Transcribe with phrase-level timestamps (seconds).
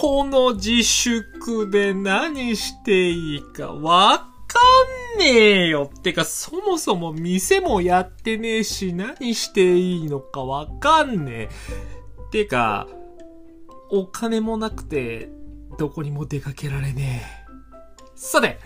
[0.00, 4.60] この自粛で何していいかわか
[5.16, 5.90] んねえよ。
[5.92, 11.48] ってか、そもそも店もやってねえし、何していいのかわかんねえ。
[12.30, 12.86] てか、
[13.90, 15.32] お金もなくて、
[15.78, 17.37] どこにも出かけられねえ。
[18.20, 18.58] さて、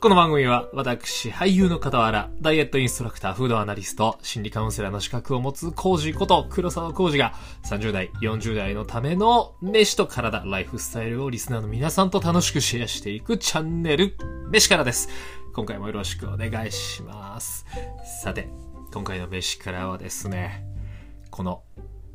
[0.00, 14.16] この番組は私、俳優の傍ら、ダイエットインストラクター、フードアナリスト、心理カウンセラーの資格を持つコージこと黒沢コージが30代、40代のための飯と体、ライフスタイルをリスナーの皆さんと楽しくシェアしていくチャンネル、
[14.52, 15.08] 飯からです。
[15.52, 17.66] 今回もよろしくお願いします。
[18.22, 18.50] さて、
[18.94, 20.64] 今回の飯からはですね、
[21.32, 21.64] この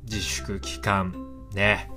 [0.05, 1.13] 自粛期間、
[1.53, 1.91] ね、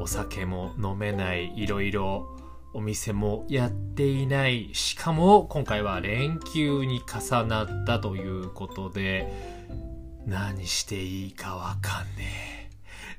[0.00, 2.33] お酒も飲めない、いろいろ
[2.74, 4.70] お店もやっていない。
[4.74, 9.32] しかも今回は連休に重なったということで、
[10.26, 12.68] 何していいかわかんね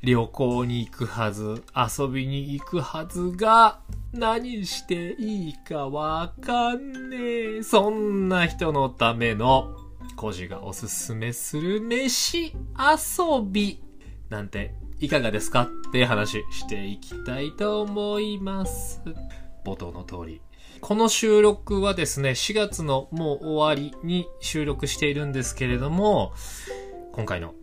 [0.02, 0.06] え。
[0.06, 3.80] 旅行に行くはず、遊びに行くはずが、
[4.12, 7.17] 何していいかわかんね
[7.59, 7.64] え。
[7.64, 9.75] そんな人のための、
[10.16, 12.53] コジがおすすめする飯遊
[13.44, 13.84] び
[14.30, 15.64] なんていかがですか？
[15.64, 19.02] って話していきたいと思います。
[19.66, 20.41] 冒頭の通り。
[20.81, 26.33] この収録はですね、4月のもう終わりに収録しているんですけれども、
[27.13, 27.55] 今回の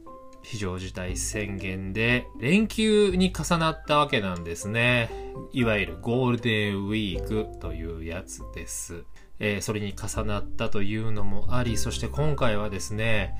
[0.42, 5.10] 非常事態宣言で連休に重なったわけなんですね。
[5.52, 9.04] いわゆるゴールデンウィークというやつです。
[9.38, 13.34] えーそれに重なったというのもあり、そして今回はですね、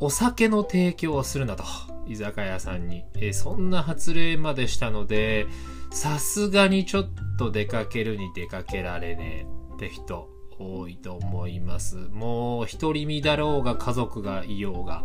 [0.00, 1.64] お酒の提供をするなと、
[2.06, 3.04] 居酒屋さんに。
[3.14, 5.46] えーそんな発令までしたので、
[5.90, 11.96] さすがにちょっと出かけるに出かけられねえって人多いと思います。
[12.12, 15.04] もう独り身だろうが家族がいようが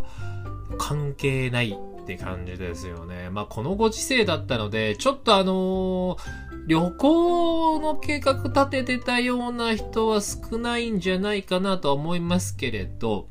[0.78, 3.30] 関係ないって感じですよね。
[3.30, 13.28] まあこのご時世だったので、ちょっとあのー旅行の計画立ててたような人は少ないんじゃないかなとは思いますけれど、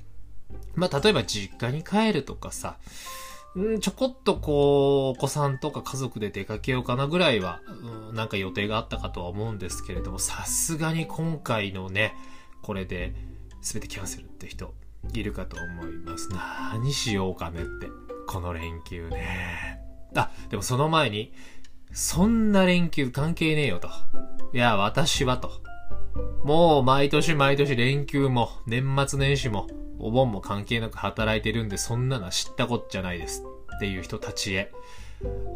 [0.74, 2.78] まあ例えば実家に帰るとかさ、
[3.56, 7.60] ん、ちょこっとこう、お子さんとか家族で出かけようかなぐらいは、
[8.10, 12.14] うん、なんか予定があったかとは思うんですけれども、さすがに今回のね、
[12.62, 13.14] これで
[13.62, 14.74] 全てキャンセルって人
[15.14, 16.28] いるかと思います。
[16.30, 17.88] 何しようかねって、
[18.26, 19.80] この連休ね。
[20.14, 21.32] あ、でもその前に、
[21.92, 23.88] そんな連休関係ねえよと。
[24.52, 25.50] いや、私はと。
[26.44, 29.66] もう毎年毎年連休も年末年始も
[29.98, 33.44] お盆も関係なく働いてるんでそんなの知ったこっちゃないです
[33.76, 34.72] っていう人たちへ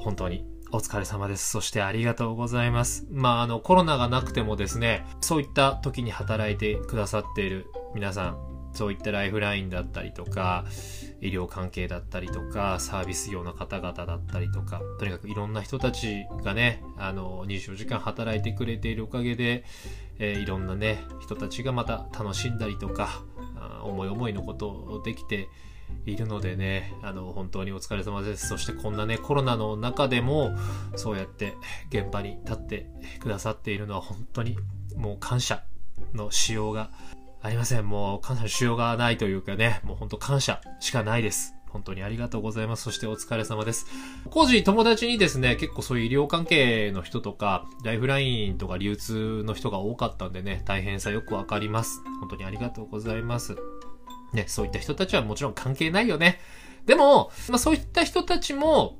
[0.00, 0.44] 本当に
[0.74, 1.50] お疲れ様です。
[1.50, 3.06] そしてありがとうございます。
[3.10, 8.38] まあ、あの、コロナがなくてもですね、そういった時に働いてくださっている皆さん、
[8.72, 10.64] そういったライフラインだったりとか、
[11.20, 19.64] 医療関係だったりとか、サービス業の方々だったりとか、とにかくいろんな人たちがね、あの、24時間働いてくれているおかげで、
[20.18, 23.22] えーいろんなね、人たちがまた楽しんだりとか、
[23.84, 25.48] 思い思いのことをできて
[26.06, 28.48] いるのでね、あの、本当にお疲れ様です。
[28.48, 30.52] そしてこんなね、コロナの中でも、
[30.96, 31.54] そうやって
[31.90, 32.86] 現場に立って
[33.20, 34.56] くださっているのは本当に
[34.96, 35.62] もう感謝
[36.14, 36.90] のしようが
[37.40, 37.88] ありません。
[37.88, 41.54] もう感謝のしようがないというかね、もう本当感謝しかないです。
[41.72, 42.82] 本当にありがとうございます。
[42.82, 43.86] そしてお疲れ様です。
[44.30, 52.02] 工事友達にですね、結構そういう医療関係の人とか、ライフラインとか流通の人が多かったんでね、大変さよくわかります。
[52.20, 53.56] 本当にありがとうございます。
[54.32, 56.40] ね、そういった人たちはもちろん関係ないよね。
[56.86, 58.98] でも、まあそういった人たちも、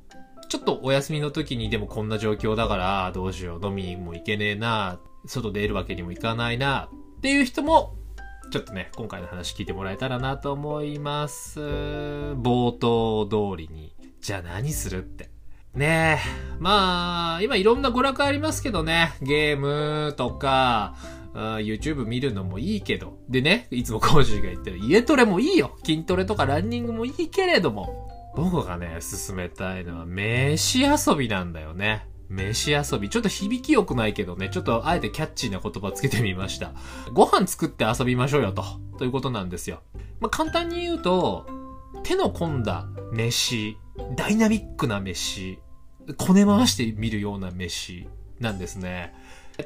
[0.48, 7.94] ちょっとお休みの時にでもこんな状況だから、どうしよう、飲みも行けねえな、外出るわけにもいかないな、っていう人も、
[8.52, 11.58] ちょっとね、今回の話聞いてもらえたらなと思います。
[11.58, 13.94] 冒頭通りに。
[14.20, 15.30] じゃあ何するって。
[15.72, 16.58] ねえ。
[16.58, 19.14] まあ、今いろんな娯楽ありますけどね。
[19.22, 20.96] ゲームとか、
[21.32, 23.16] YouTube 見るのもいいけど。
[23.26, 25.74] でね、いつもコージーが言ってる家トレもいいよ。
[25.82, 28.06] 筋トレとかランニングもいいけれども。
[28.36, 32.06] 僕がね、進めたいのは飯遊びなんだよね。
[32.32, 33.10] 飯遊び。
[33.10, 36.72] ちょっと響き良くないけどね、ちょっとあえてキャッチーな言葉つけてみました。
[37.12, 38.64] ご飯作って遊びましょうよと。
[38.98, 39.82] ということなんですよ。
[40.20, 41.46] まあ、簡単に言うと、
[42.02, 43.76] 手の込んだ飯、
[44.16, 45.58] ダイナミックな飯、
[46.16, 48.08] こね回してみるような飯
[48.40, 49.14] なんですね。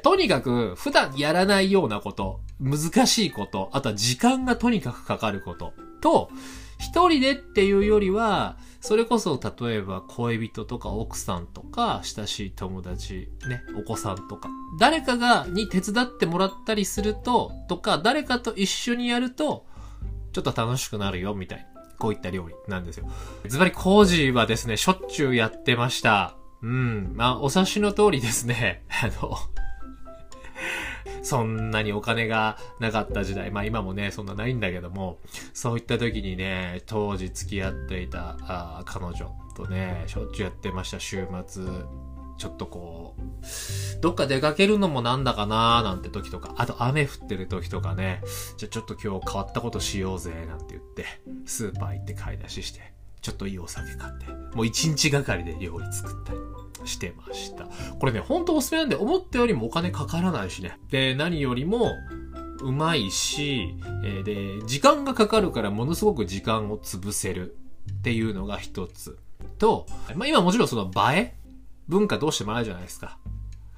[0.03, 6.29] とにかく、普段やらないようなこと、難しいこと、あとは時間がとにかくかかること、と、
[6.79, 19.65] 一人でっていうよりは、それこそ例えば恋人とか奥さんとか親しい友達、ね、お子さんとか、誰かが、に手伝ってもらったりすると、とか、誰かと一緒にやると、
[20.31, 21.65] ちょっと楽しくなるよ、みたいな。
[21.97, 23.09] こういった料理なんですよ。
[23.47, 26.35] ズバリ工事はですね、しょっちゅうやってました。
[26.61, 27.13] うん。
[27.15, 28.83] まあ、お察しの通りですね。
[29.03, 29.37] あの、
[31.23, 35.19] そんなにお金がなかった時代、まあ今もね、そんなないんだけども、
[35.53, 41.65] そういった時にね、当時付き合っていたあ彼女とね、しょっちゅうやってました、週末。
[42.37, 48.21] ちょっとこう、どっか出かけるのもなんだかなーなんて時とか、あと雨降ってる時とかね、
[48.57, 51.05] じゃあちょっと今日変わったことしようぜ、なんて言って、
[51.45, 56.39] スーパー行って買い出しして、ちょっといいお酒買って、もう一日がかりで料理作ったり
[56.85, 57.65] してました。
[57.99, 60.77] これね、ほんとおすすめなんで、思ったよりもお金かからないしね。
[60.89, 61.91] で、何よりも、
[62.61, 67.55] うまいし、えで、時間がかかるからものすごく時間を潰せる
[67.99, 69.19] っていうのが一つ。
[69.59, 69.85] と、
[70.15, 71.35] まあ今もちろんその映え
[71.87, 73.17] 文化どうしてもあるじゃないですか。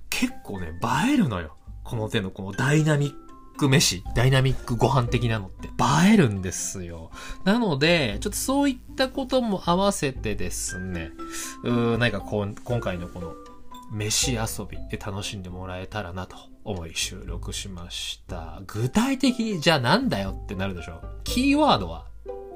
[0.10, 1.56] 結構ね、映えるのよ。
[1.84, 3.29] この手のこのダイナミッ
[3.60, 7.12] ク飯、ダイナミックご飯的なのって映えるんですよ。
[7.44, 11.12] なので、ちょっとそういったことも合わせてですね、
[11.64, 13.34] うーんなんかこう今回のこの
[13.92, 18.62] 飯遊びで楽しんでもらえたらなと思い収録しました。
[18.66, 22.06] 具体的にじゃあなんだよってなるでしょキーワードは、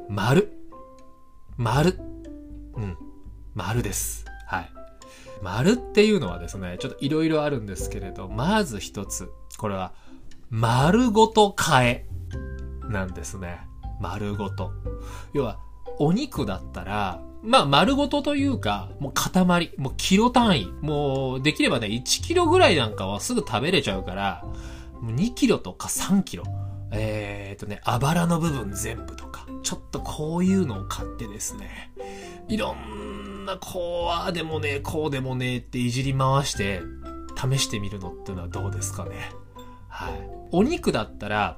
[0.08, 0.54] 丸。
[1.58, 2.00] 丸。
[2.76, 2.98] うん。
[3.54, 4.24] 丸です。
[4.48, 4.72] はい。
[5.42, 9.30] 丸っていうのはですね、ちょっといろいろあるんですけれど、まず一つ。
[9.58, 9.94] これは、
[10.56, 12.06] 丸ごと替え。
[12.88, 13.62] なんですね。
[14.00, 14.72] 丸ごと。
[15.34, 15.58] 要は、
[15.98, 20.66] お肉だったら、まあ、丸ごとというか、もう塊、もうキロ単位。
[20.82, 24.46] もう、できればね、1キロぐらいなんかはすぐ食べれちゃうから、
[25.02, 26.44] 2キロとか3キロ。
[26.92, 29.48] えーとね、あばらの部分全部とか。
[29.64, 31.92] ちょっとこういうのを買ってですね、
[32.48, 36.84] いろんな、こう、ああでもね、こうでもねっていじり回して、
[37.36, 39.32] 試してみるのってのはどうですかね。
[39.88, 40.33] はい。
[40.54, 41.58] お肉だったら、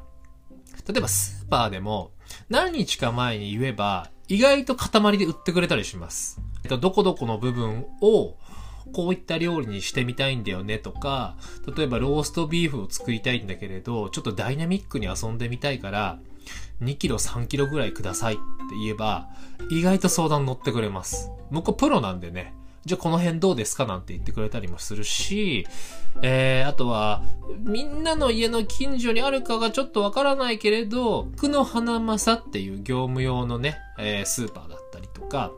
[0.88, 2.12] 例えばスーパーでも
[2.50, 6.42] 何日か前に言えば意外と塊で売ってくれたりします。
[6.64, 8.38] えっと、どこどこの部分を
[8.94, 11.36] こういった料理にしてみたいんだよねとか、
[11.76, 16.20] 例えばローストビーフを作りたいんだけれど、ちょっとダイナミックに遊んでみたいから、
[16.82, 18.44] 2キロ3キロぐらいくださいって
[18.82, 19.28] 言えば、
[19.70, 21.32] 意外と相談乗ってくれます。
[21.52, 22.54] 向こうプロなんでね、
[22.86, 25.66] じゃあこの辺どうですかなんて言ってくれたりもするし、
[26.22, 27.24] えー、あとは、
[27.60, 35.52] みんなの家の近所にあるかがちょっとわからないけれど、久の花正っていう業務用のね、えースーパーだったりとか、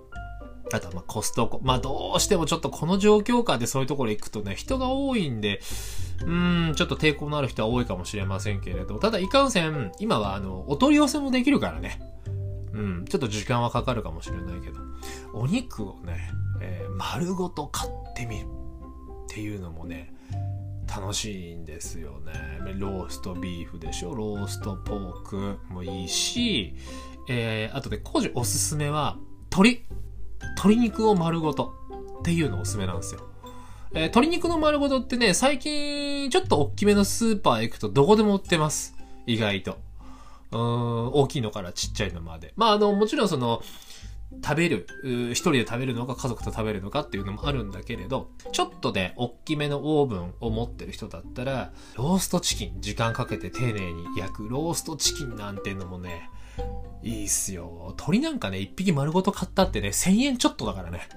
[0.73, 1.59] あとはまあコストコ。
[1.63, 5.61] まあどうしてもちょっとこの状況下でそういうところ行くとね、人が多いんで、
[6.21, 12.01] うーん、ちょっと抵抗のある人は多いかもしれませんけれど、ただいかんせん、今はあの、お取り寄せもできるからね。
[12.73, 14.79] うん、ちょっと時間はかかるかもしれないけど、
[15.33, 16.31] お肉をね、
[16.61, 20.13] えー丸ごと買ってみるっていうのもね、
[20.87, 22.33] 楽しいんですよね。
[22.77, 26.75] ローストビーフでしょローストポークもいいし、
[27.29, 29.17] えー、あとで、工事おすすめは、
[29.51, 29.85] 鶏。
[30.55, 31.73] 鶏肉を丸ごと
[32.19, 33.21] っていうのおすすめなんですよ。
[33.93, 38.95] えー鶏肉の丸ごとってね、最近ちょっと大きめのスーパー行くとどこでも売ってます。
[39.25, 39.77] 意外と。
[40.51, 42.53] うん、大きいのからちっちゃいのまで。
[42.55, 43.61] まあ、あの、もちろんその、
[44.43, 56.29] 食べる、うー一人で食べるのか家族と食べるのかっていうのもあるんだけれど、ちょっとね、大きめのオーブンを持ってる人だったら、ローストチキン、時間かけて丁寧に焼くローストチキンなんていうのもね、
[57.03, 57.93] いいっすよ。
[57.97, 61.07] 鶏なんかね、一匹丸ごと買ったってね、1000円ちょっとだからね。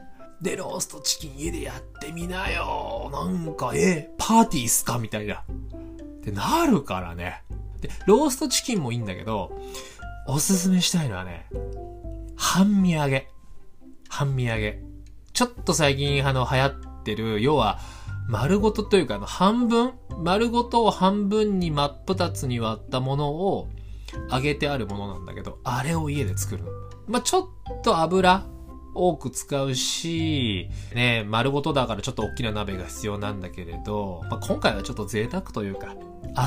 [0.40, 3.10] で、ローストチキン家でやってみなよ。
[3.12, 5.44] なんか、え、パーティーっすかみたいな。
[6.20, 7.42] ってなるからね。
[7.80, 9.52] で、ローストチキンもいいんだけど、
[10.26, 11.46] おすすめしたいのはね、
[12.40, 13.28] 半身揚げ。
[14.08, 14.82] 半身揚げ。
[15.34, 16.72] ちょっと最近、あの、流行っ
[17.04, 17.78] てる、要は、
[18.28, 19.92] 丸ごとというか、あの、半分
[20.22, 23.68] 丸ごとを半分に真っ二つに割ったものを、
[24.32, 26.70] 揚げてあるものなんだけど、あれを家で作るの。
[27.06, 28.46] まあ、ちょっと油
[28.94, 35.94] 多く使うし、ね、丸ごとだからちょっと大きな鍋が必要なんだけれど、まあ、今回はちょっと贅沢というか、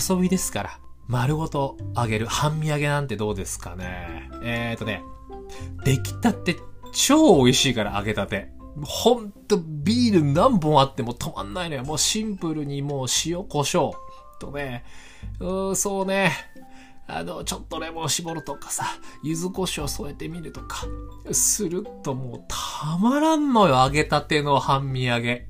[0.09, 4.29] 遊びですから、丸ごと揚げる半身揚げなんてどうですかね。
[4.41, 5.03] えーとね、
[5.83, 6.57] 出来たて
[6.93, 8.51] 超美味しいから揚げたて。
[8.81, 11.83] ほんとビール何本あっても止まんないのよ。
[11.83, 13.91] もうシンプルにもう塩胡椒
[14.39, 14.83] とね、
[15.39, 16.31] うーそうね、
[17.07, 18.85] あの、ちょっとレモン絞るとかさ、
[19.23, 20.87] 柚子胡椒添えてみるとか、
[21.31, 25.47] するともうたまらんのよ、揚げたての半身揚げ。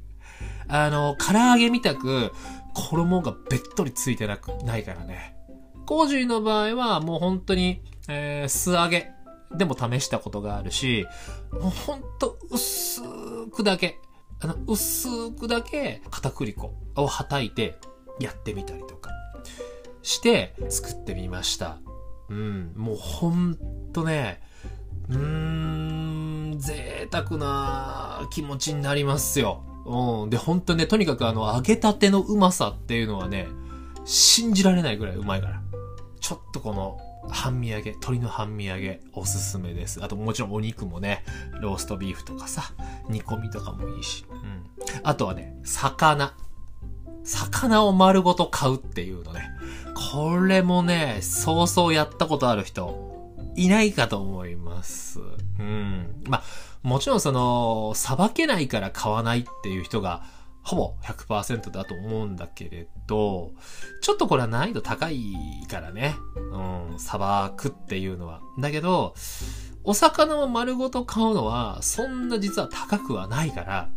[0.67, 2.31] あの、唐揚げみたく、
[2.73, 5.35] 衣がべっとりついてなく、ないからね。
[5.85, 9.11] コージーの場合はもう本当に、えー、素揚げ
[9.55, 11.05] でも試したことがあるし、
[11.51, 13.01] もうほんと薄
[13.51, 13.99] くだけ、
[14.41, 17.77] あの、薄くだけ片栗粉をはたいて
[18.19, 19.11] やってみたりとか
[20.01, 21.77] して作ってみました。
[22.29, 23.57] うん、もうほん
[23.93, 24.41] とね、
[25.09, 29.63] うーん、贅沢な気持ちになりますよ。
[29.85, 30.29] うん。
[30.29, 33.47] で、本当ね、とにかくあの、揚げたてのうまさっていうのはね、
[34.05, 35.61] 信じられないぐらいうまいから。
[36.19, 36.97] ちょっとこの、
[37.29, 40.03] 半身揚げ、鶏の半身揚げ、おすすめです。
[40.03, 41.23] あともちろんお肉もね、
[41.61, 42.73] ローストビーフとかさ、
[43.09, 44.25] 煮込みとかもいいし。
[44.29, 44.63] うん。
[45.03, 46.33] あとはね、魚。
[47.23, 49.49] 魚を丸ごと買うっていうのね。
[50.11, 55.19] これもね、そうそうやったことある人、いないかと思います。
[55.59, 56.23] うん。
[56.27, 56.43] まあ、
[56.83, 60.23] もちろんその、さばけないから買わないっていう人が、
[60.63, 63.51] ほぼ100%だと思うんだけれど、
[64.01, 65.35] ちょっとこれは難易度高い
[65.69, 66.15] からね。
[66.35, 68.41] うん、さばくっていうのは。
[68.59, 69.13] だけど、
[69.83, 73.89] お魚を丸ごと買うのは、そんな実は高くはないから、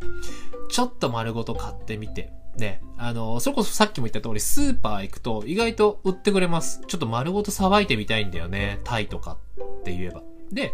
[0.69, 2.33] ちょっと丸ごと買ってみて。
[2.57, 6.81] ね、あの、それこそさっきも言った通り、スーパー行くと意外と売ってくれます。
[6.87, 8.81] ちょっと丸ごとさばいてみたいんだよね。
[8.83, 10.23] タイとかって言えば。
[10.51, 10.73] で、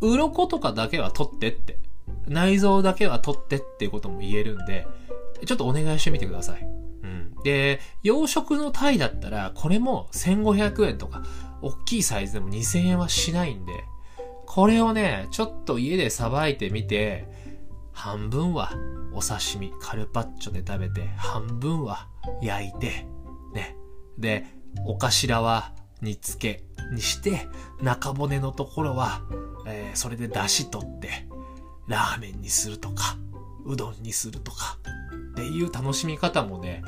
[0.00, 1.78] 鱗とかだけは取ってって。
[2.26, 4.86] 内臓だけは取ってっていうことも言えるんで、
[5.46, 6.62] ちょっとお願いしてみてください。
[6.62, 7.34] うん。
[7.42, 11.22] で、養殖のタイだったら、これも1500円とか、
[11.62, 13.72] 大きいサイズでも2000円はしないんで、
[14.46, 17.28] これをね、ちょっと家でさばいてみて、
[17.92, 18.72] 半分は
[19.12, 22.08] お刺身、カルパッチョで食べて、半分は
[22.42, 23.06] 焼いて、
[23.54, 23.76] ね。
[24.18, 24.46] で、
[24.86, 27.46] お頭は煮付けにして、
[27.82, 29.22] 中骨のところは、
[29.66, 31.26] えーそれで出汁取って、
[31.90, 33.18] ラーメンにするとか、
[33.66, 34.78] うどんにするとか、
[35.32, 36.82] っていう楽しみ方もね、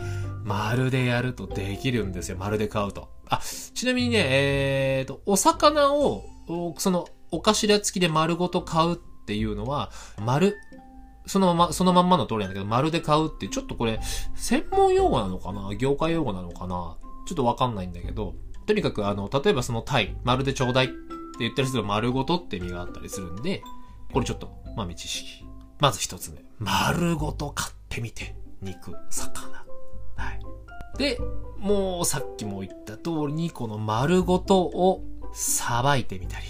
[0.45, 2.37] 丸でやるとできるんですよ。
[2.39, 3.09] 丸で買うと。
[3.29, 3.41] あ、
[3.75, 6.25] ちなみにね、えーと、お魚を、
[6.79, 9.91] その、お頭付きで丸ごと買うっていうのは、
[10.25, 10.57] 丸、
[11.27, 13.99] そのまま、そのまんまの通りなんだけど、丸で買うって、ちょっとこれ、
[14.37, 15.75] 専門用語なのかな？
[15.75, 16.97] 業界用語なのかな？
[17.27, 18.35] ちょっとわかんないんだけど、
[18.67, 20.95] とにかくあの、例えばそのタイ、丸でちょうだいって
[21.41, 23.63] 言ったりすると丸ごとって意味があったりするんで、
[24.13, 25.45] これちょっと豆知識。
[25.81, 26.45] まず一つ目。
[26.59, 28.35] 丸ごと買ってみて。
[28.61, 29.65] 肉、魚。
[30.17, 30.41] はい。
[30.99, 31.19] で、
[31.59, 36.47] もうさっきも言った通りに、この丸ごとをさばいてみたり、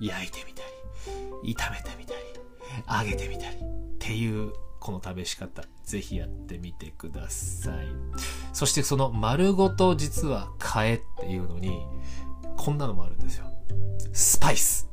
[0.00, 0.62] 焼いてみた
[1.42, 2.20] り、炒めてみたり、
[2.88, 3.58] 揚げてみたり、っ
[3.98, 7.86] ていう、この食べし方、ぜひやってみてください。
[8.52, 11.86] そしてその丸ごと実は買えっていうのに、
[12.56, 13.46] こんなのもあるんですよ。
[14.12, 14.88] スパイス。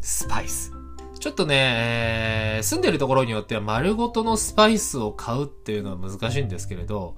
[0.00, 0.72] スパイス。
[1.20, 7.16] ちょっとね、えー住んでるところによっては丸ごとのスパイスを買うっていうのは難しいんですけれど、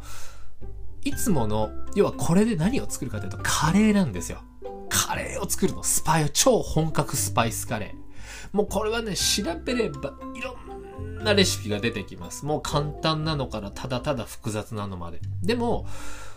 [1.03, 4.43] いつもの、要はこれで何を作るかというとカレーなんですよ。
[4.89, 8.57] カレーを作るの、スパイ、超本格スパイスカレー。
[8.57, 10.57] もうこれはね、調べればいろ
[11.01, 12.45] んなレシピが出てきます。
[12.45, 15.21] もう簡単なのからただただ複雑なのまで。
[15.43, 15.87] でも、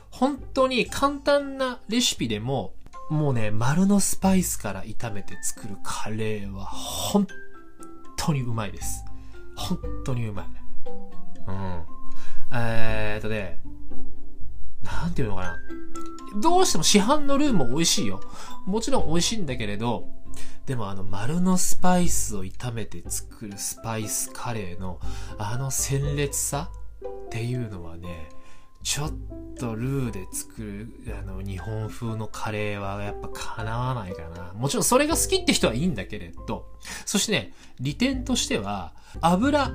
[0.09, 2.73] 本当に簡単なレシピでも、
[3.09, 7.27] もうね、丸のスパイスから炒めて作るカレーは本
[8.25, 9.03] 当にうまいです。
[9.55, 10.45] 本当にうまい。
[11.47, 11.83] うん。
[12.53, 13.59] えーっとね、
[14.83, 15.57] なんていうのかな。
[16.41, 18.21] どうしても市販のルーも美味しいよ。
[18.65, 20.07] もちろん美味しいんだけれど、
[20.65, 24.99] でもあの丸のスパイスを炒めて作るスパイスカレーの
[25.37, 26.71] あの鮮烈さ
[27.05, 28.29] っていうのはね、
[28.83, 29.11] ちょっ
[29.57, 30.87] とルーで作る
[31.17, 34.53] あの日本風のカレーはやっぱ叶わないかな。
[34.53, 36.67] もちろんそれが好きって人はいいんだけれど、
[37.05, 39.71] そしてね、利点としては油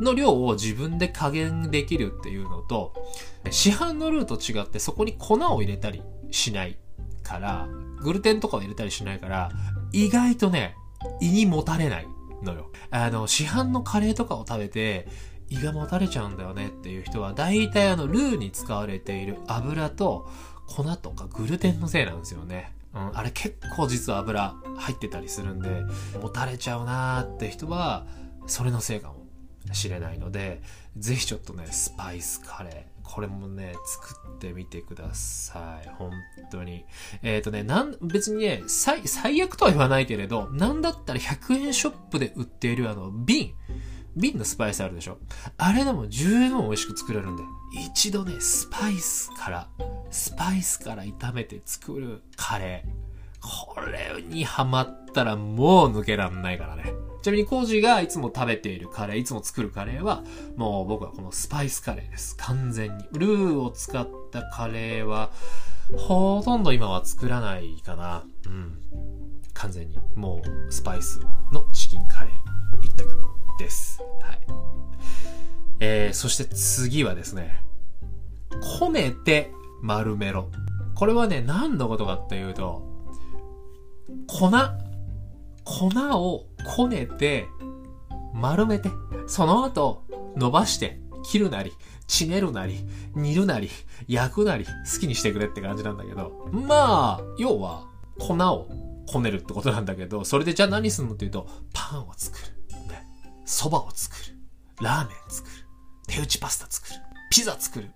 [0.00, 2.94] の量を自分で加減できるっていうのと、
[3.50, 6.78] 市販のルーと違ってそこに粉を入れたりしない
[7.22, 7.68] から、
[8.02, 9.50] グルテンとかを入れたりしないから、
[9.92, 10.76] 意外とね、
[11.20, 12.06] 胃にもたれない
[12.42, 12.70] のよ。
[12.90, 15.08] あの、市販のカレーとかを食べて、
[15.50, 20.28] 胃がもたれちゃうんだよねっていう人は、大体あの、ルーに使われている油と
[20.66, 22.72] 粉とかグルテンのせいなんですよね。
[22.94, 25.68] うん、あれ結構実は油入ってたりするんで、
[26.20, 28.06] もたれちゃうなーって人は、
[28.46, 29.26] それのせいかも
[29.72, 30.62] しれないので、
[30.96, 35.88] ぜひちょっとね、スパイスカレー、これもね、作ってみてください。
[35.98, 36.12] 本
[36.50, 36.84] 当に。
[37.22, 43.54] えっ、とね、なん、別にね、最、最悪とは言わないけれど、なんだったら100円ショップで売っているあの、瓶。
[44.16, 45.18] 瓶のスパイスあるでしょ？
[45.58, 47.42] あれでも十分美味しく作れるんで。
[47.86, 49.68] 一度ね、スパイスから、
[50.10, 52.90] スパイスから炒めて作るカレー。
[53.40, 56.92] これにハマったらもう抜けらんないからね。
[57.22, 60.24] ちなみにコージがいつも食べているカレー、いつも作るカレーは、
[60.56, 62.36] もう僕はこのスパイスカレーです。
[62.36, 63.04] 完全に。
[63.12, 65.30] ルーを使ったカレーは、
[65.96, 68.24] ほとんど今は作らないかな。
[68.46, 68.78] うん。
[69.54, 69.98] 完全に。
[70.16, 71.20] もう、スパイス
[71.52, 73.08] のチキンカレー一択
[73.60, 74.02] です。
[74.22, 74.38] はい。
[75.80, 77.62] えー、そして次はですね、
[78.78, 79.52] こねて
[79.82, 80.50] 丸メロ。
[80.94, 82.82] これはね、何のことかっていうと、
[84.26, 84.50] 粉、
[85.64, 85.88] 粉
[86.18, 87.46] をこねて
[88.34, 88.90] 丸めて、
[89.26, 90.04] その後、
[90.36, 91.72] 伸ばして、切るなり、
[92.06, 92.80] ちねるなり、
[93.14, 93.70] 煮るなり、
[94.08, 96.48] 焼くなり、好きにしてくれって感じなんだけど。
[96.52, 97.86] まあ、要は、
[98.18, 98.68] 粉を
[99.06, 102.59] こねるってことなんだけど、それでじゃあ何するのっていうと、パンを作る。
[103.50, 103.60] ね。
[103.60, 104.36] 蕎麦を作る。
[104.80, 105.54] ラーメン作る。
[106.06, 106.96] 手打ちパスタ作る。
[107.30, 107.90] ピザ作る。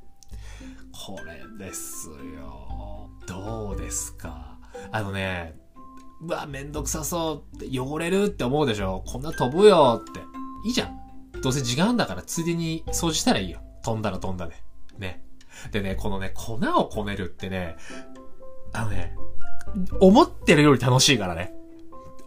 [0.93, 3.11] これですよ。
[3.27, 4.59] どうですか？
[4.93, 5.55] あのね、
[6.21, 9.03] うわ、めんどくさそう、汚れるって思うでしょ？
[9.07, 10.21] こんな飛ぶよって。
[10.67, 11.01] いいじゃん。
[11.43, 13.61] どうせ時間だからついでに掃除したらいいよ。
[13.83, 14.55] 飛んだら飛んだで。
[14.99, 15.25] ね。
[15.73, 16.59] でね、このね、粉を
[16.89, 17.77] こねるってね、
[18.73, 19.15] あのね、
[20.01, 21.55] 思ってるより楽しいからね。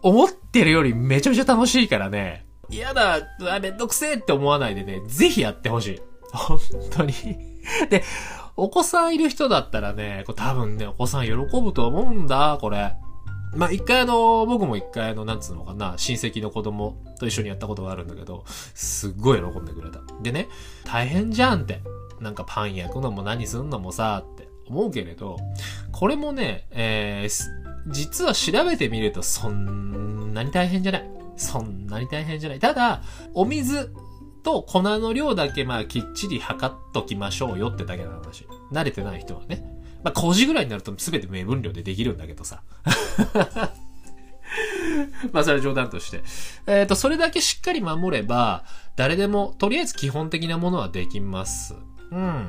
[0.04, 2.46] 思ってるよりめちゃめちゃ楽しいからね。
[2.70, 6.02] 嫌だ、うわ、めんどくせえって思わないでね、ぜひやってほしい。
[6.34, 6.60] 本
[6.92, 7.14] 当に。
[7.90, 8.04] で、
[8.56, 12.94] お子さんいる人だったらね、これ多分ね、お子さん喜ぶと思うんだ、これ。
[13.56, 20.02] まあ、一回あの、僕も一回あの、なんつうのかな、親戚の子供と一緒にやったことがあるんだけど、すっごい喜んでくれた。
[20.22, 20.50] でね、
[20.84, 21.82] 大変じゃんって。
[22.20, 25.38] なんかパン焼くのも何すんのもさ、って思うけれど、
[25.92, 31.10] これもね、えー実は調べてみるとそんなに大変じゃない。
[31.38, 32.60] そんなに大変じゃない。
[32.60, 33.02] ただ、
[33.34, 33.94] お水
[34.44, 38.46] と粉の量だけまあきっちり測っときましょうよってだけの話。
[38.72, 39.64] 慣れてない人はね。
[40.04, 42.62] まあ、工事ぐらいになると全て目分量でできるんだけどさ。
[45.32, 46.24] まあ、それは冗談として。
[46.66, 48.64] えっ、と、それだけしっかり守れば、
[48.96, 51.76] 誰でも、とりあえず基本的なものはできます。
[52.12, 52.48] うん。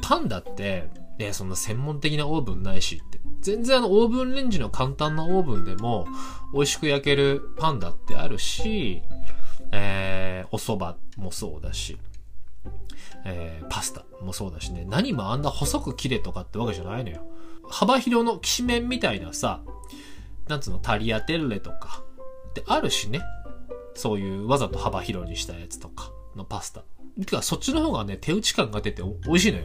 [0.00, 0.88] パンだって、
[1.22, 3.20] ね、そんな専門的なオーブンないしって。
[3.40, 6.06] 全然あの、オーブンレンジの簡単なオーブンでも、
[6.52, 9.02] 美味しく焼けるパンだってあるし、
[9.72, 11.98] えー、お蕎麦もそうだし、
[13.24, 17.26] えー、パスタもそうだしね、何もあんな細く切れとかってわけじゃないのよ。
[17.68, 19.62] 幅広のきしめんみたいなさ、
[20.48, 22.04] なんつうの、タリアテッレとか、
[22.50, 23.22] ってあるしね。
[23.94, 26.82] そういうわざと幅広にしたやつとかのパスタ。
[27.20, 29.64] てか、そっちの方がね、手打ち感が出て美味しいのよ。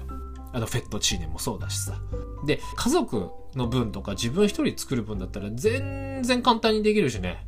[0.54, 2.00] あの、フェットチーネもそうだしさ。
[2.46, 7.46] で、家族の分とか自分一人作る分だったら全然簡単にできるしね。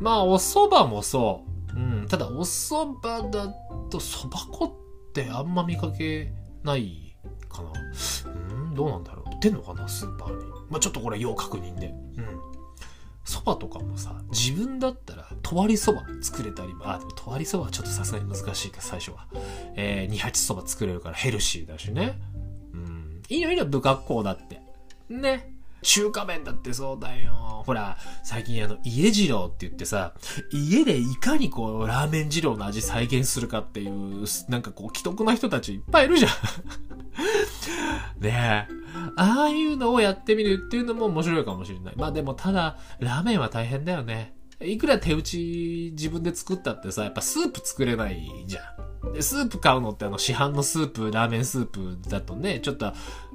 [0.00, 1.78] まあ、お蕎麦もそう。
[1.78, 2.06] うん。
[2.08, 3.48] ただ、お蕎麦だ
[3.90, 6.32] と、蕎麦粉ってあんま見かけ
[6.62, 7.16] ない
[7.48, 7.70] かな。
[8.30, 9.30] うん、どうなんだろう。
[9.30, 10.44] 売ってんのかな、スーパーに。
[10.70, 11.88] まあ、ちょっとこれ要確認で。
[12.16, 12.58] うん。
[13.24, 19.26] 蕎麦とかもさ、自分だったら、とわり蕎麦作れたり、あ、でもとわり蕎麦はちょっとさすがに難しいか、最初は。
[19.76, 22.18] えー、二八蕎麦作れるからヘルシーだしね。
[23.28, 24.60] いいのいいの、不格好だって。
[25.08, 25.52] ね。
[25.82, 27.62] 中華麺だってそうだよ。
[27.64, 30.14] ほら、最近あの、家二郎って言ってさ、
[30.50, 36.30] 家でいかにこう、ラーメン二郎の味再現するかっていう、なんかこう、既得な人たちいっぱいいるじゃん。
[38.20, 38.78] ねえ。
[39.16, 41.94] ああいうのをやってみるっていうのも面白いかもしれない。
[41.96, 44.34] まあでもただ、ラーメンは大変だよね。
[44.60, 48.87] いくら手打ち自分で作ったってさ、やっぱスープ作れないじゃん。
[49.12, 52.92] で、スープ買うのってあの市販のスープ、ラーメンスープだとね、ちょっと、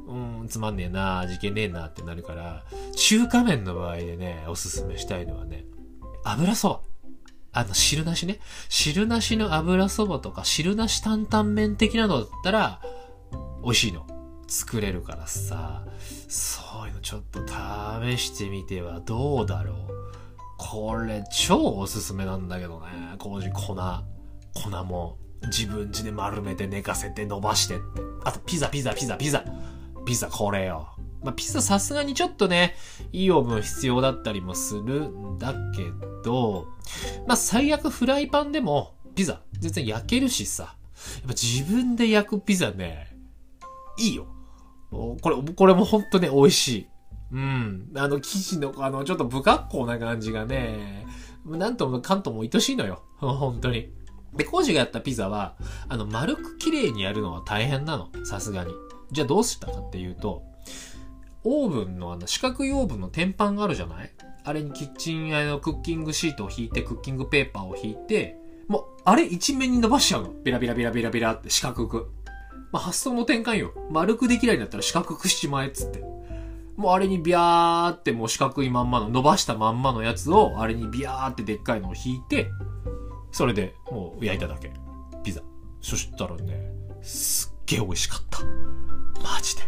[0.08, 2.64] うん、つまんねえな、味気ねえなってなるから、
[2.96, 5.66] 中華麺の場合でね、おすすめしたいのはね、
[6.24, 6.82] 油そば。
[7.56, 8.40] あの、汁なしね。
[8.68, 12.82] 汁なしの油そばとか、汁なし担々麺的なのだったら、
[13.64, 14.08] 美味しいの。
[14.48, 15.84] 作れるからさ、
[16.28, 19.76] そういうのちょっと試してみてはどうだろう。
[20.58, 22.88] これ超おすすめなんだけどね。
[23.18, 23.76] 麹粉。
[24.54, 27.84] 粉も自分家で丸めて寝かせて伸ばしてって。
[28.24, 29.44] あとピザピザピザピザ。
[30.06, 30.90] ピザこれよ。
[31.24, 32.76] まあ、ピザさすがにちょっとね、
[33.14, 35.86] いいオーブン必要だったりもするんだけ
[36.24, 36.68] ど、
[37.28, 40.76] まあ、最悪フライパンでもピザ全然焼けるしさ。
[41.16, 43.18] やっぱ自分で焼くピザね、
[43.98, 44.28] いいよ。
[44.92, 46.88] これ、これもほんとね、美味しい。
[47.32, 47.92] うん。
[47.96, 51.08] あの、生地の、あの、ちょっと不格好な感じがね、
[51.46, 53.02] なんともかんとも愛しいのよ。
[53.18, 53.92] 本当に。
[54.36, 55.56] で、コージがやったピザは、
[55.88, 58.10] あの、丸く綺麗にやるのは大変なの。
[58.26, 58.74] さすがに。
[59.12, 60.44] じゃあどうしたかっていうと、
[61.44, 64.12] オーブンのあの、四角いオーブンの天板があるじゃない？
[64.46, 70.34] あれにキッチン、あの、クッキングシートを引いて、クッキングペーパーを引いて、もう、あれ一面に伸ばしちゃうの。
[70.44, 72.12] ビラビラビラビラビラって四角く。
[72.72, 73.72] まあ、発想の転換よ。
[73.92, 76.04] 丸くできないんだったら四角くしちまえっつって。
[76.76, 82.50] もうあれにビャーってもう四角いまんまの、伸ばしたまんまのやつを、あれにビャーってでっかいのを引いて、
[83.34, 84.72] それでもう焼いただけ。
[85.24, 85.42] ピザ。
[85.82, 88.44] そしたらね、すっげえ美味しかった。
[89.22, 89.64] マジで。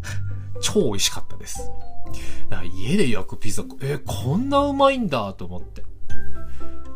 [0.60, 1.70] 超美味しかったです。
[2.48, 5.84] だから家で焼くピザ、え、こんなうまいんだと思って。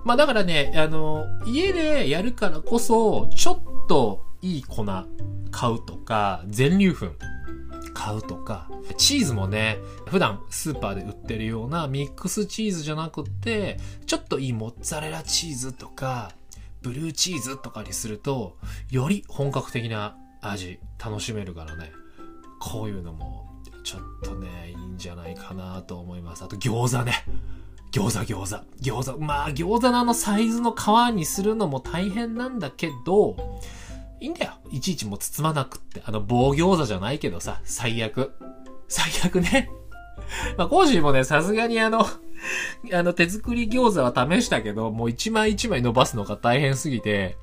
[0.04, 4.86] まあだからね、あの、家でやるからこそ、ちょっといい粉
[5.50, 7.06] 買うとか、全粒粉
[7.94, 16.32] 買うとか、チーズもね、普段スーパーで売ってるようなミックスチーズじゃなくて、ちょっといいモッツァレラチーズとか、
[16.82, 18.56] ブルーチーズとかにすると、
[18.90, 21.92] より本格的な味、楽しめるからね。
[22.60, 23.50] こういうのも、
[23.84, 26.44] ちょっとね、いいんじゃないかなと思います。
[26.44, 27.24] あと餃子ね。
[27.92, 28.64] 餃子餃子。
[28.82, 29.18] 餃子。
[29.18, 33.36] まあ餃子のあのサイズの皮にするのも大変なんだけど、
[34.20, 34.52] いいんだよ。
[34.70, 36.02] いちいちもう包まなくって。
[36.04, 38.32] あの棒餃子じゃないけどさ、最悪。
[38.88, 39.70] 最悪ね。
[40.56, 42.04] まあ、コージーもね、さすがにあの、
[42.92, 47.36] あの手作り餃子は試したけど、もう一枚一枚伸ばすのが大変すぎて、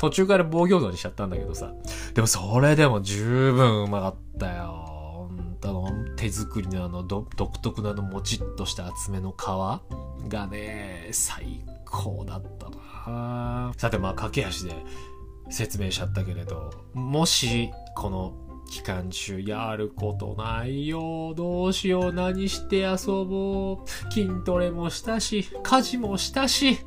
[0.00, 1.72] 途中から棒餃子にしちゃったんだけどさ。
[2.14, 5.30] でもそれでも十分うまかったよ。
[5.64, 12.68] あの、手作りのあの、独特なあの、もちっとした厚めの皮がね、最高だった
[13.10, 14.74] なさて、まあ、駆け足で
[15.50, 18.34] 説明しちゃったけれど、もし、この
[18.70, 21.34] 期間中やることないよ。
[21.36, 22.12] どうしよう。
[22.12, 24.12] 何して遊ぼう。
[24.12, 26.78] 筋トレもしたし、家事もしたし、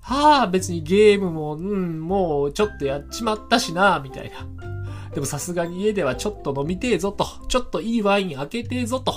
[0.00, 4.46] はあ、別にゲームも、うん、もうちょっとやっちまったしな、みたいな。
[5.12, 9.14] でもさすがに家ではちょっと飲みてえぞと、ちょっといいワイン開けてえぞと。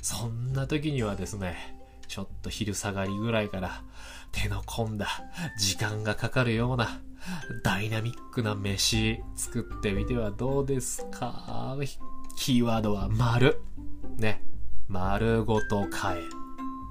[0.00, 1.76] そんな時にはですね、
[2.08, 3.82] ちょっと昼下がりぐらいから
[4.32, 5.08] 手の込んだ
[5.58, 7.00] 時間がかかるような
[7.62, 11.76] ダイナミックな飯作ってみてはどうですか？
[12.36, 13.60] キーワードは丸。
[14.16, 14.42] ね。
[14.88, 16.22] 丸ごと買え。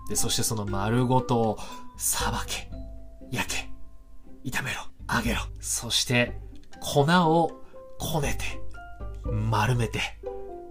[0.10, 1.58] で、そしてその丸ごとを
[1.98, 2.70] さばけ。
[3.32, 3.70] 焼け。
[4.46, 4.82] 炒めろ。
[5.14, 5.42] 揚げろ。
[5.60, 6.40] そして、
[6.80, 7.64] 粉を
[8.00, 8.62] こねて、
[9.30, 10.00] 丸めて、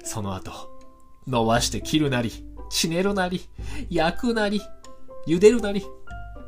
[0.05, 0.53] その後、
[1.27, 2.33] 伸ばして切るなり、
[2.71, 3.49] ちねるなり、
[3.91, 4.63] 焼くなり、
[5.27, 5.85] 茹でるなり、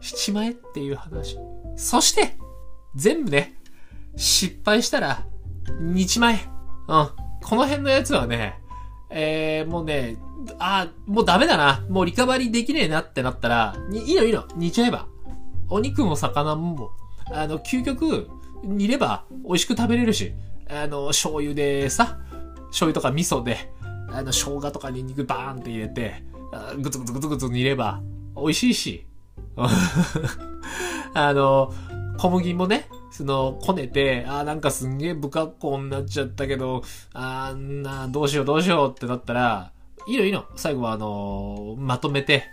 [0.01, 1.37] しちまえっていう話。
[1.77, 2.39] そして、
[2.95, 3.55] 全部ね、
[4.17, 5.25] 失敗したら、
[5.81, 6.41] 煮ちまえ。
[6.89, 7.09] うん。
[7.43, 8.59] この辺のやつはね、
[9.11, 10.17] えー、もうね、
[10.59, 11.85] あもうダメだな。
[11.89, 14.45] もうリカバリーできねえなってなったら、いいのいいの。
[14.57, 15.07] 煮ちゃえば。
[15.69, 16.91] お肉も魚も、
[17.31, 18.29] あの、究極、
[18.65, 20.33] 煮れば美味しく食べれるし、
[20.69, 22.19] あの、醤油でさ、
[22.69, 23.71] 醤油とか味噌で、
[24.11, 26.23] あの、生姜とかニンニクバーンって入れて、
[26.79, 28.03] ぐつぐつぐつぐつ煮れば
[28.37, 29.07] 美味しいし。
[31.15, 31.73] あの、
[32.21, 36.83] 小麦もね、その、こねて、あなんかすんげえ不格好になっちゃったけど、
[37.15, 39.73] あんな、どうしようどうしようってなったら、
[40.07, 40.45] いいのいいの。
[40.55, 42.45] 最後はあのまとめて、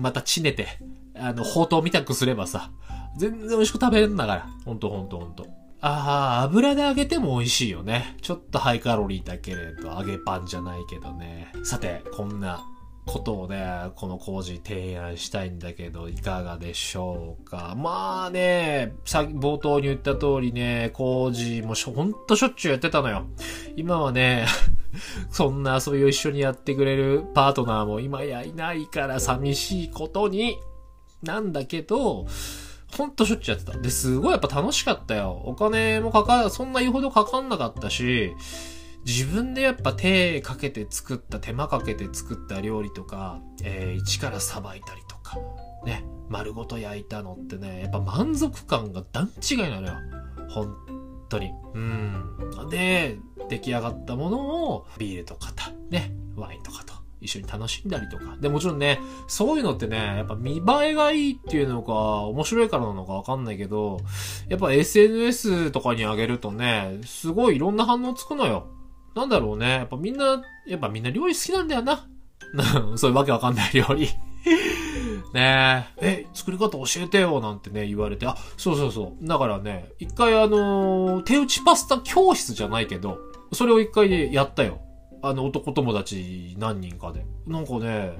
[0.00, 0.66] またちねて、
[1.14, 2.72] あの、ほうとうみたくすればさ、
[3.16, 4.46] 全然美味しく食べれるんだから。
[4.64, 5.46] ほんとほんとほんと。
[5.80, 8.16] ああ、油で揚げても美味しいよね。
[8.22, 11.52] ちょっとハイカロリーだけれど、揚げパンじゃないけどね。
[11.62, 12.64] さて、こんな
[13.04, 17.74] ことをね、この工事提案したいんだけど、いかがでしょうか。
[17.76, 23.26] まあね、さ冒頭に言った通りね、工事もほんとしょっちゅうやってたのよ。
[23.76, 24.46] 今はね、
[25.30, 30.58] そんな遊びを一緒にやってくれるパートナーも今やいないから寂しいことに、
[31.22, 32.26] なんだけど、
[32.96, 33.78] ほんとしょっちゅうやってた。
[33.78, 35.42] で、すごいやっぱ楽しかったよ。
[35.44, 38.32] お金もかか、そんな言うほどかかんなかったし、
[39.04, 45.38] 自分でやっぱ手かけて作った、手間かけて作った料理とか、えー、一からさばいたりとか、
[45.84, 49.94] ね、丸ごと焼いたのってね、やっぱ満足感が段違いなのよ。
[50.48, 50.74] 本
[51.28, 51.50] 当に。
[51.74, 52.68] うん。
[52.70, 58.36] で、出来上がったものをビールとかた、ね、ワインとかと一緒に楽しんだりとか。
[58.40, 64.00] で、もちろんね、そういうのってね、やっぱ見栄えがいいっていうのか、面白いからなのかわかんないけど、
[64.48, 68.66] やっぱ SNS とかに上げるとね、すごいいろんな反応つくのよ。
[69.14, 69.68] なんだろうね。
[69.70, 72.06] やっぱみんな、やっぱみんな料理好きなんだよな。
[72.96, 74.08] そういうわけわかんない料理
[75.32, 79.26] ねえ、え、作り方教えてよなんてね、言われて、あ、そうそうそう。
[79.26, 83.18] だからね、一回あのー、手打ちパスタ教室じゃないけど、
[83.52, 84.80] それを一回でやったよ。
[85.22, 87.24] あの、男友達何人かで。
[87.46, 88.12] なんかね、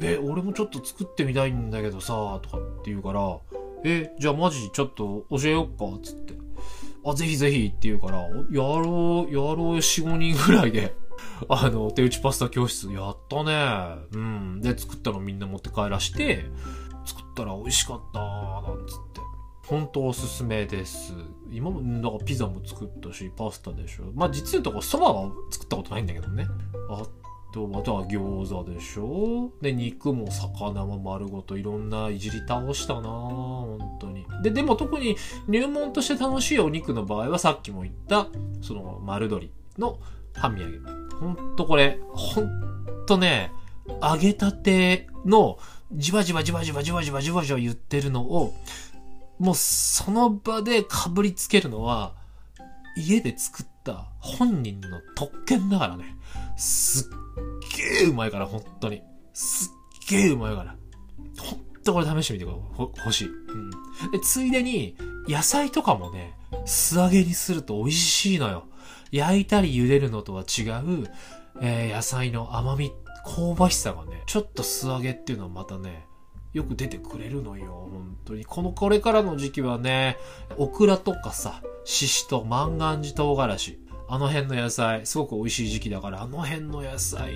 [0.00, 3.38] え、俺もちょっと作ってみたいんだけどさ、とかって言うから、
[3.84, 6.34] え、じゃあマジちょっと教えよっか、つって。
[7.04, 10.94] あ、ぜひぜひって言うから、やろう、やろう4、5人ぐらいで、
[11.48, 14.06] あの、手打ちパスタ教室やったね。
[14.12, 14.60] うん。
[14.60, 16.44] で、作ったのみんな持って帰らして、
[17.04, 19.20] 作ったら美味しかったなんつって。
[19.66, 21.14] 本当おすすめです。
[21.50, 24.04] 今も、だかピザも作ったし、パスタでしょ。
[24.14, 26.46] まあ実言うとこ、そばは作ったことないんだけどね。
[26.90, 27.02] あ
[27.52, 29.50] と、あとは餃子でしょ？
[29.60, 34.24] で、肉も魚も丸ごといろんないじり倒したな本当に。
[34.42, 35.16] で、でも特に
[35.48, 38.28] 入門として楽しいお肉の場合はさっきも言った、
[38.62, 39.98] その丸鶏の
[40.34, 40.78] 半身揚げ。
[41.16, 42.50] ほんとこれ、ほん
[43.06, 43.52] とね、
[44.02, 45.58] 揚げたての
[45.92, 48.54] じわじわじわじわじわじわじわじわ言ってるのを、
[49.38, 52.14] もうその場でかぶりつけるのは、
[52.96, 56.16] 家で作った本人の特権だからね。
[56.60, 57.12] すっ
[57.76, 59.02] げえうまいから、本当に。
[59.32, 59.70] す
[60.04, 60.76] っげえうまいから。
[61.38, 63.28] ほんとこれ試してみてほ欲しい。
[63.28, 63.70] うん。
[63.70, 64.94] で、ついでに、
[65.26, 68.66] 野菜とかもね、素揚げにすると美味しいのよ。
[69.10, 71.10] 焼いたり茹でるのとは違う、
[71.62, 72.92] えー、野菜の甘み、
[73.24, 76.06] 香ばしさがね、ちょっと素揚げっていうのはまたね、
[76.52, 78.44] よく出てくれるのよ、本当に。
[78.44, 80.18] この、これからの時期はね、
[80.58, 83.78] オクラとかさ、シシト、万願寺唐辛子、
[84.12, 87.32] あの辺の野菜、すごく美味しい時期だから、あの辺の野菜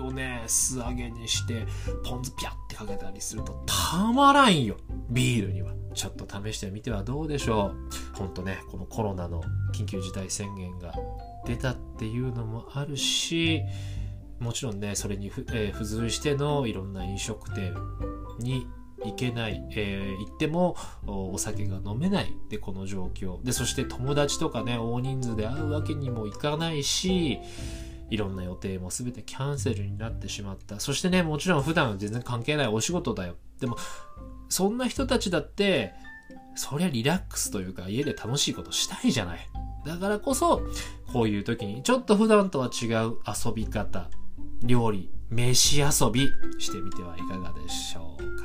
[0.00, 1.66] をね、素揚げにして、
[2.04, 4.76] ポン酢ピャってかけたりするとたまらんよ。
[5.08, 5.72] ビールには。
[5.94, 7.72] ちょっと試してみてはどうでしょ
[8.14, 8.16] う。
[8.16, 9.40] ほんとね、このコロナの
[9.72, 10.92] 緊急事態宣言が
[11.46, 13.62] 出たっていうのもあるし、
[14.40, 17.72] もちろんね、それに付、えー、付随してのいろんな飲食店
[18.40, 18.66] に
[19.04, 22.34] 行けない、えー、行ってもお酒が飲めない。
[22.48, 23.42] でこの状況。
[23.42, 27.38] でそして友達とかね大人数で会うわけにもいかないし
[28.08, 30.80] いろんな予定も全てキャンセルになってしまった。
[30.80, 33.34] そしてねもちろん普段全然関係ないお仕事だよ。
[33.60, 33.76] でも
[34.48, 35.92] そんな人たちだって
[36.54, 39.48] そりゃリラックスというか家で楽しいことしたいじゃない。
[39.84, 40.62] だからこそ
[41.12, 44.10] こういう時にちょっと普段とは違う遊び方
[44.62, 46.28] 料理飯遊び
[46.58, 48.35] してみてはいかがでしょう。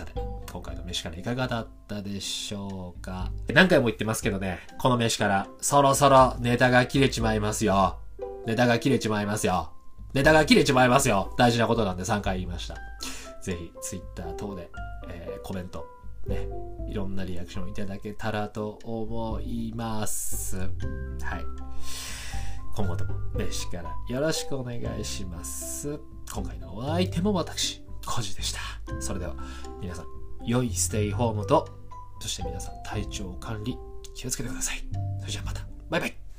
[0.00, 0.14] さて、
[0.50, 3.30] 今回の飯からいかがだったでしょうか？
[3.52, 7.98] 何回も言ってますけどね、この飯からそろそろネタが切れちまいますよ。
[8.46, 9.72] ネタが切れちまいますよ。
[10.14, 11.34] ネタが切れちまいますよ。
[11.36, 12.76] 大事なことなんで3回言いました。
[13.42, 14.70] ぜひ、Twitter 等で、
[15.10, 15.84] えー、コメント、
[16.26, 16.48] ね、
[16.88, 20.60] いろんなリアクションいただけたらと思います。
[20.60, 20.70] はい。
[22.74, 26.00] 今後とも飯からよろしくお願いします。
[26.32, 28.60] 今回のお相手も私、コジでした。
[29.00, 29.34] それでは
[29.80, 30.06] 皆さん、
[30.44, 31.68] 良いステイホームと、
[32.20, 33.76] そして皆さん体調管理
[34.14, 34.82] 気をつけてください。
[35.20, 35.66] それじゃあまた。
[35.88, 36.29] バイバイ。